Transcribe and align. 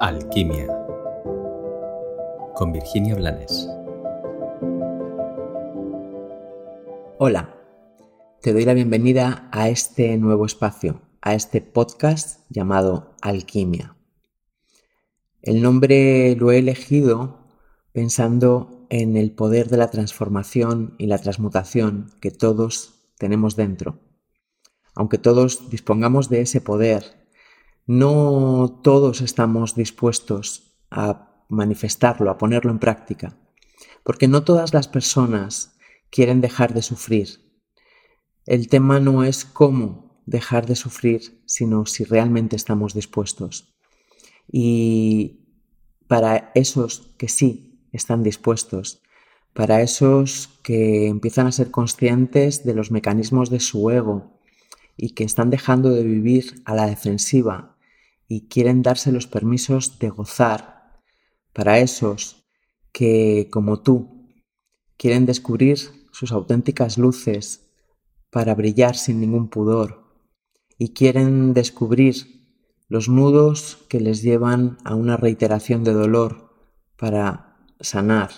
Alquimia 0.00 0.68
con 2.54 2.72
Virginia 2.72 3.16
Blanes. 3.16 3.68
Hola, 7.18 7.52
te 8.40 8.52
doy 8.52 8.64
la 8.64 8.74
bienvenida 8.74 9.48
a 9.50 9.68
este 9.68 10.16
nuevo 10.16 10.46
espacio, 10.46 11.02
a 11.20 11.34
este 11.34 11.60
podcast 11.60 12.46
llamado 12.48 13.16
Alquimia. 13.22 13.96
El 15.42 15.62
nombre 15.62 16.36
lo 16.36 16.52
he 16.52 16.58
elegido 16.58 17.40
pensando 17.92 18.86
en 18.90 19.16
el 19.16 19.32
poder 19.32 19.68
de 19.68 19.78
la 19.78 19.90
transformación 19.90 20.94
y 20.98 21.06
la 21.06 21.18
transmutación 21.18 22.12
que 22.20 22.30
todos 22.30 23.10
tenemos 23.18 23.56
dentro. 23.56 23.98
Aunque 24.94 25.18
todos 25.18 25.70
dispongamos 25.70 26.28
de 26.28 26.42
ese 26.42 26.60
poder, 26.60 27.17
no 27.88 28.80
todos 28.84 29.22
estamos 29.22 29.74
dispuestos 29.74 30.76
a 30.90 31.42
manifestarlo, 31.48 32.30
a 32.30 32.36
ponerlo 32.36 32.70
en 32.70 32.78
práctica, 32.78 33.38
porque 34.04 34.28
no 34.28 34.44
todas 34.44 34.74
las 34.74 34.88
personas 34.88 35.74
quieren 36.10 36.42
dejar 36.42 36.74
de 36.74 36.82
sufrir. 36.82 37.50
El 38.44 38.68
tema 38.68 39.00
no 39.00 39.24
es 39.24 39.46
cómo 39.46 40.20
dejar 40.26 40.66
de 40.66 40.76
sufrir, 40.76 41.42
sino 41.46 41.86
si 41.86 42.04
realmente 42.04 42.56
estamos 42.56 42.92
dispuestos. 42.92 43.74
Y 44.52 45.46
para 46.08 46.52
esos 46.54 47.14
que 47.16 47.28
sí 47.28 47.88
están 47.92 48.22
dispuestos, 48.22 49.00
para 49.54 49.80
esos 49.80 50.50
que 50.62 51.06
empiezan 51.06 51.46
a 51.46 51.52
ser 51.52 51.70
conscientes 51.70 52.66
de 52.66 52.74
los 52.74 52.90
mecanismos 52.90 53.48
de 53.48 53.60
su 53.60 53.88
ego 53.88 54.38
y 54.94 55.14
que 55.14 55.24
están 55.24 55.48
dejando 55.48 55.88
de 55.88 56.02
vivir 56.02 56.60
a 56.66 56.74
la 56.74 56.86
defensiva 56.86 57.76
y 58.28 58.48
quieren 58.48 58.82
darse 58.82 59.10
los 59.10 59.26
permisos 59.26 59.98
de 59.98 60.10
gozar. 60.10 61.00
Para 61.54 61.78
esos 61.80 62.44
que, 62.92 63.48
como 63.50 63.80
tú, 63.80 64.28
quieren 64.98 65.26
descubrir 65.26 65.78
sus 66.12 66.30
auténticas 66.30 66.98
luces 66.98 67.70
para 68.30 68.54
brillar 68.54 68.96
sin 68.96 69.20
ningún 69.20 69.48
pudor 69.48 70.04
y 70.76 70.90
quieren 70.90 71.54
descubrir 71.54 72.38
los 72.88 73.08
nudos 73.08 73.84
que 73.88 74.00
les 74.00 74.22
llevan 74.22 74.78
a 74.84 74.94
una 74.94 75.16
reiteración 75.16 75.82
de 75.82 75.92
dolor 75.92 76.54
para 76.96 77.56
sanar. 77.80 78.30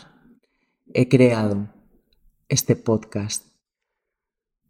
He 0.93 1.09
creado 1.09 1.69
este 2.49 2.77
podcast. 2.77 3.47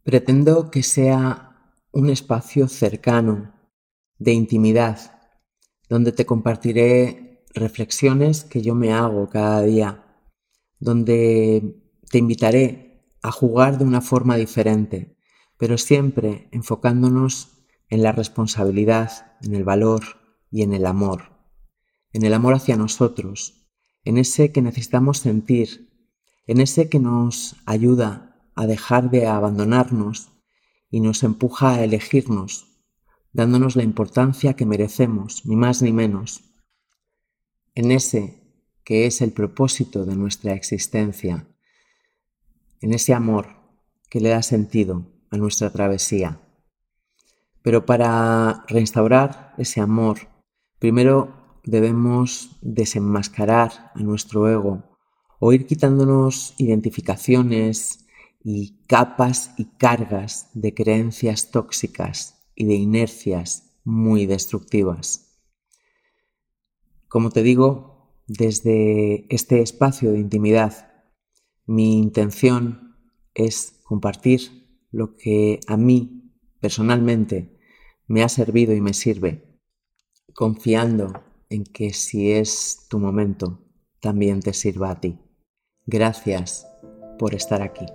Pretendo 0.03 0.71
que 0.71 0.83
sea 0.83 1.75
un 1.93 2.11
espacio 2.11 2.69
cercano 2.69 3.60
de 4.21 4.35
intimidad, 4.35 5.19
donde 5.89 6.13
te 6.13 6.27
compartiré 6.27 7.43
reflexiones 7.55 8.45
que 8.45 8.63
yo 8.63 8.75
me 8.77 8.93
hago 8.93 9.29
cada 9.29 9.63
día, 9.63 10.05
donde 10.79 11.83
te 12.09 12.19
invitaré 12.19 13.03
a 13.23 13.33
jugar 13.33 13.79
de 13.79 13.85
una 13.85 14.03
forma 14.03 14.37
diferente, 14.37 15.17
pero 15.57 15.79
siempre 15.79 16.49
enfocándonos 16.53 17.65
en 17.89 18.03
la 18.03 18.13
responsabilidad, 18.13 19.37
en 19.43 19.55
el 19.55 19.65
valor 19.65 20.03
y 20.51 20.63
en 20.63 20.75
el 20.75 20.87
amor, 20.87 21.33
en 22.13 22.25
el 22.25 22.35
amor 22.35 22.55
hacia 22.55 22.77
nosotros, 22.77 23.67
en 24.05 24.19
ese 24.19 24.53
que 24.53 24.63
necesitamos 24.63 25.19
sentir, 25.19 25.91
en 26.47 26.61
ese 26.61 26.91
que 26.91 27.01
nos 27.01 27.57
ayuda 27.65 28.39
a 28.55 28.67
dejar 28.67 29.11
de 29.11 29.27
abandonarnos 29.27 30.29
y 30.91 31.01
nos 31.01 31.23
empuja 31.23 31.71
a 31.71 31.85
elegirnos 31.85 32.70
dándonos 33.33 33.77
la 33.77 33.83
importancia 33.83 34.55
que 34.55 34.67
merecemos, 34.67 35.47
ni 35.47 35.57
más 35.57 35.83
ni 35.83 35.93
menos, 35.93 36.43
en 37.75 37.93
ese 37.93 38.41
que 38.85 39.07
es 39.07 39.21
el 39.21 39.33
propósito 39.33 40.05
de 40.05 40.17
nuestra 40.17 40.53
existencia, 40.53 41.47
en 42.81 42.93
ese 42.95 43.15
amor 43.15 43.49
que 44.09 44.21
le 44.21 44.31
da 44.31 44.43
sentido 44.43 45.07
a 45.31 45.37
nuestra 45.37 45.71
travesía. 45.71 46.41
Pero 47.63 47.87
para 47.87 48.65
reinstaurar 48.69 49.55
ese 49.59 49.81
amor, 49.81 50.29
primero 50.79 51.61
debemos 51.63 52.57
desenmascarar 52.63 53.93
a 53.95 54.01
nuestro 54.01 54.49
ego 54.49 54.97
o 55.39 55.53
ir 55.53 55.67
quitándonos 55.67 56.55
identificaciones 56.57 58.07
y 58.43 58.83
capas 58.87 59.53
y 59.57 59.67
cargas 59.77 60.49
de 60.55 60.75
creencias 60.75 61.51
tóxicas 61.51 62.40
y 62.61 62.67
de 62.67 62.75
inercias 62.75 63.73
muy 63.85 64.27
destructivas. 64.27 65.41
Como 67.09 67.31
te 67.31 67.43
digo, 67.43 68.13
desde 68.27 69.25
este 69.35 69.63
espacio 69.63 70.13
de 70.13 70.19
intimidad, 70.19 70.93
mi 71.65 71.99
intención 71.99 72.99
es 73.33 73.81
compartir 73.83 74.43
lo 74.91 75.17
que 75.17 75.61
a 75.69 75.79
mí 75.79 76.35
personalmente 76.61 77.59
me 78.07 78.23
ha 78.23 78.29
servido 78.29 78.75
y 78.75 78.83
me 78.83 78.93
sirve, 78.93 79.59
confiando 80.35 81.15
en 81.49 81.65
que 81.65 81.95
si 81.95 82.31
es 82.31 82.87
tu 82.91 82.99
momento, 82.99 83.65
también 84.01 84.41
te 84.41 84.53
sirva 84.53 84.91
a 84.91 85.01
ti. 85.01 85.19
Gracias 85.87 86.67
por 87.19 87.35
estar 87.35 87.63
aquí. 87.63 87.87